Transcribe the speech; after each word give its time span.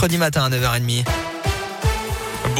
mercredi 0.00 0.16
matin 0.16 0.44
à 0.44 0.48
9h30. 0.48 1.29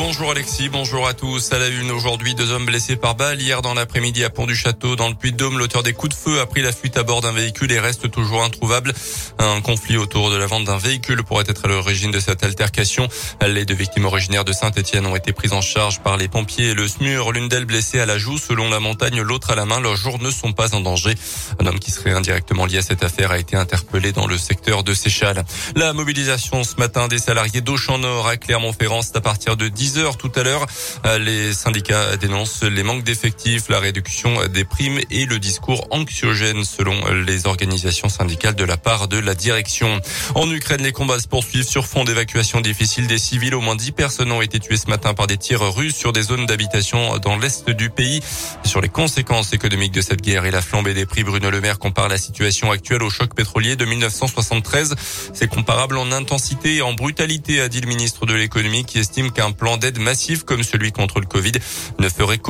Bonjour 0.02 0.30
Alexis, 0.30 0.70
bonjour 0.70 1.06
à 1.06 1.12
tous. 1.12 1.52
À 1.52 1.58
la 1.58 1.68
une 1.68 1.90
aujourd'hui, 1.90 2.34
deux 2.34 2.52
hommes 2.52 2.64
blessés 2.64 2.96
par 2.96 3.16
balle. 3.16 3.38
Hier 3.38 3.60
dans 3.60 3.74
l'après-midi 3.74 4.24
à 4.24 4.30
Pont-du-Château, 4.30 4.96
dans 4.96 5.10
le 5.10 5.14
Puy-de-Dôme, 5.14 5.58
l'auteur 5.58 5.82
des 5.82 5.92
coups 5.92 6.16
de 6.16 6.18
feu 6.18 6.40
a 6.40 6.46
pris 6.46 6.62
la 6.62 6.72
fuite 6.72 6.96
à 6.96 7.02
bord 7.02 7.20
d'un 7.20 7.32
véhicule 7.32 7.70
et 7.70 7.78
reste 7.78 8.10
toujours 8.10 8.42
introuvable. 8.42 8.94
Un 9.38 9.60
conflit 9.60 9.98
autour 9.98 10.30
de 10.30 10.36
la 10.36 10.46
vente 10.46 10.64
d'un 10.64 10.78
véhicule 10.78 11.22
pourrait 11.22 11.44
être 11.46 11.66
à 11.66 11.68
l'origine 11.68 12.10
de 12.10 12.18
cette 12.18 12.42
altercation. 12.42 13.08
Les 13.46 13.66
deux 13.66 13.74
victimes 13.74 14.06
originaires 14.06 14.46
de 14.46 14.54
Saint-Etienne 14.54 15.04
ont 15.04 15.16
été 15.16 15.34
prises 15.34 15.52
en 15.52 15.60
charge 15.60 16.00
par 16.00 16.16
les 16.16 16.28
pompiers 16.28 16.70
et 16.70 16.74
le 16.74 16.88
SMUR. 16.88 17.32
L'une 17.32 17.50
d'elles 17.50 17.66
blessée 17.66 18.00
à 18.00 18.06
la 18.06 18.16
joue 18.16 18.38
selon 18.38 18.70
la 18.70 18.80
montagne, 18.80 19.20
l'autre 19.20 19.50
à 19.50 19.54
la 19.54 19.66
main. 19.66 19.80
Leurs 19.80 19.96
jours 19.96 20.18
ne 20.18 20.30
sont 20.30 20.54
pas 20.54 20.74
en 20.74 20.80
danger. 20.80 21.14
Un 21.58 21.66
homme 21.66 21.78
qui 21.78 21.90
serait 21.90 22.12
indirectement 22.12 22.64
lié 22.64 22.78
à 22.78 22.82
cette 22.82 23.04
affaire 23.04 23.32
a 23.32 23.38
été 23.38 23.54
interpellé 23.54 24.12
dans 24.12 24.26
le 24.26 24.38
secteur 24.38 24.82
de 24.82 24.94
Séchal. 24.94 25.44
La 25.76 25.92
mobilisation 25.92 26.64
ce 26.64 26.76
matin 26.76 27.06
des 27.06 27.18
salariés 27.18 27.60
d'Auchan 27.60 28.00
à 28.26 28.38
Clermont-Ferrand, 28.38 29.02
à 29.14 29.20
partir 29.20 29.58
de 29.58 29.68
10 29.68 29.89
heures 29.98 30.16
tout 30.16 30.32
à 30.36 30.42
l'heure. 30.42 30.66
Euh, 31.06 31.18
les 31.18 31.52
syndicats 31.54 32.16
dénoncent 32.16 32.62
les 32.62 32.82
manques 32.82 33.04
d'effectifs, 33.04 33.68
la 33.68 33.80
réduction 33.80 34.46
des 34.48 34.64
primes 34.64 34.98
et 35.10 35.26
le 35.26 35.38
discours 35.38 35.86
anxiogène 35.90 36.64
selon 36.64 36.94
les 37.26 37.46
organisations 37.46 38.08
syndicales 38.08 38.54
de 38.54 38.64
la 38.64 38.76
part 38.76 39.08
de 39.08 39.18
la 39.18 39.34
direction. 39.34 40.00
En 40.34 40.50
Ukraine, 40.50 40.82
les 40.82 40.92
combats 40.92 41.18
se 41.18 41.28
poursuivent 41.28 41.64
sur 41.64 41.86
fond 41.86 42.04
d'évacuation 42.04 42.60
difficile 42.60 43.06
des 43.06 43.18
civils. 43.18 43.54
Au 43.54 43.60
moins 43.60 43.76
10 43.76 43.92
personnes 43.92 44.32
ont 44.32 44.42
été 44.42 44.60
tuées 44.60 44.76
ce 44.76 44.88
matin 44.88 45.14
par 45.14 45.26
des 45.26 45.36
tirs 45.36 45.74
russes 45.74 45.96
sur 45.96 46.12
des 46.12 46.22
zones 46.22 46.46
d'habitation 46.46 47.18
dans 47.18 47.36
l'est 47.36 47.68
du 47.70 47.90
pays. 47.90 48.20
Sur 48.64 48.80
les 48.80 48.88
conséquences 48.88 49.52
économiques 49.52 49.92
de 49.92 50.00
cette 50.00 50.20
guerre 50.22 50.44
et 50.44 50.50
la 50.50 50.62
flambée 50.62 50.94
des 50.94 51.06
prix, 51.06 51.24
Bruno 51.24 51.50
Le 51.50 51.60
Maire 51.60 51.78
compare 51.78 52.08
la 52.08 52.18
situation 52.18 52.70
actuelle 52.70 53.02
au 53.02 53.10
choc 53.10 53.34
pétrolier 53.34 53.76
de 53.76 53.84
1973. 53.84 54.94
C'est 55.32 55.48
comparable 55.48 55.98
en 55.98 56.12
intensité 56.12 56.76
et 56.76 56.82
en 56.82 56.92
brutalité, 56.92 57.60
a 57.60 57.68
dit 57.68 57.80
le 57.80 57.88
ministre 57.88 58.26
de 58.26 58.34
l'économie 58.34 58.84
qui 58.84 58.98
estime 58.98 59.32
qu'un 59.32 59.52
plan 59.52 59.69
d'aide 59.76 59.98
massif 59.98 60.44
comme 60.44 60.62
celui 60.62 60.92
contre 60.92 61.20
le 61.20 61.26
Covid 61.26 61.52
ne 61.98 62.08
ferait 62.08 62.40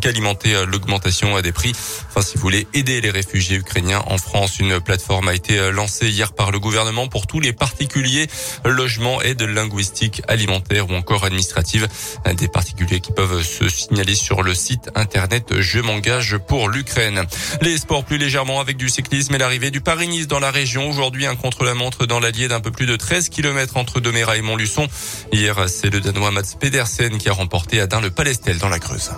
qu'alimenter 0.00 0.54
euh, 0.54 0.66
l'augmentation 0.66 1.40
des 1.40 1.52
prix. 1.52 1.72
Enfin, 2.08 2.22
si 2.22 2.36
vous 2.36 2.42
voulez 2.42 2.66
aider 2.74 3.00
les 3.00 3.10
réfugiés 3.10 3.56
ukrainiens 3.56 4.02
en 4.06 4.18
France, 4.18 4.58
une 4.58 4.80
plateforme 4.80 5.28
a 5.28 5.34
été 5.34 5.58
euh, 5.58 5.70
lancée 5.70 6.08
hier 6.08 6.32
par 6.32 6.50
le 6.50 6.58
gouvernement 6.58 7.08
pour 7.08 7.26
tous 7.26 7.40
les 7.40 7.52
particuliers, 7.52 8.26
logements, 8.64 9.22
aide 9.22 9.42
linguistique, 9.42 10.22
alimentaire 10.28 10.90
ou 10.90 10.94
encore 10.94 11.24
administrative. 11.24 11.88
Des 12.36 12.48
particuliers 12.48 13.00
qui 13.00 13.12
peuvent 13.12 13.42
se 13.42 13.68
signaler 13.68 14.14
sur 14.14 14.42
le 14.42 14.54
site 14.54 14.90
internet 14.94 15.52
Je 15.58 15.80
m'engage 15.80 16.38
pour 16.38 16.68
l'Ukraine. 16.68 17.24
Les 17.60 17.78
sports 17.78 18.04
plus 18.04 18.18
légèrement 18.18 18.60
avec 18.60 18.76
du 18.76 18.88
cyclisme 18.88 19.34
et 19.34 19.38
l'arrivée 19.38 19.70
du 19.70 19.80
Paris-Nice 19.80 20.28
dans 20.28 20.40
la 20.40 20.50
région. 20.50 20.88
Aujourd'hui, 20.88 21.26
un 21.26 21.36
contre-la-montre 21.36 22.06
dans 22.06 22.20
l'Allier 22.20 22.48
d'un 22.48 22.60
peu 22.60 22.70
plus 22.70 22.86
de 22.86 22.96
13 22.96 23.28
km 23.28 23.76
entre 23.76 24.00
Doméra 24.00 24.36
et 24.36 24.42
Montluçon. 24.42 24.86
Hier, 25.32 25.68
c'est 25.68 25.90
le 25.90 26.00
Danois 26.00 26.30
Mats 26.30 26.51
Pedersen 26.58 27.18
qui 27.18 27.28
a 27.28 27.32
remporté 27.32 27.80
à 27.80 27.86
le 28.00 28.10
Palestel 28.10 28.58
dans 28.58 28.68
la 28.68 28.78
Creuse. 28.78 29.10